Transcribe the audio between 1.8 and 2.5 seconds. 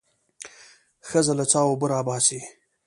راباسي.